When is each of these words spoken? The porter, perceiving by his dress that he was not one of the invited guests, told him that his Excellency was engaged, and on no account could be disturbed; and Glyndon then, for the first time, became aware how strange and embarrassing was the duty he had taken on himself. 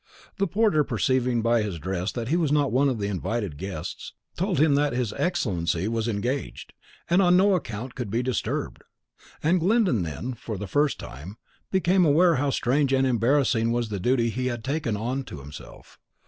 The 0.37 0.47
porter, 0.47 0.83
perceiving 0.83 1.43
by 1.43 1.61
his 1.61 1.77
dress 1.77 2.11
that 2.13 2.29
he 2.29 2.35
was 2.35 2.51
not 2.51 2.71
one 2.71 2.89
of 2.89 2.97
the 2.97 3.05
invited 3.05 3.55
guests, 3.55 4.13
told 4.35 4.57
him 4.57 4.73
that 4.73 4.93
his 4.93 5.13
Excellency 5.13 5.87
was 5.87 6.07
engaged, 6.07 6.73
and 7.07 7.21
on 7.21 7.37
no 7.37 7.53
account 7.53 7.93
could 7.93 8.09
be 8.09 8.23
disturbed; 8.23 8.83
and 9.43 9.59
Glyndon 9.59 10.01
then, 10.01 10.33
for 10.33 10.57
the 10.57 10.65
first 10.65 10.97
time, 10.97 11.37
became 11.69 12.03
aware 12.03 12.37
how 12.37 12.49
strange 12.49 12.91
and 12.93 13.05
embarrassing 13.05 13.71
was 13.71 13.89
the 13.89 13.99
duty 13.99 14.31
he 14.31 14.47
had 14.47 14.63
taken 14.63 14.97
on 14.97 15.23
himself. 15.23 15.99